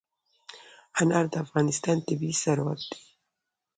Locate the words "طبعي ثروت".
2.07-2.81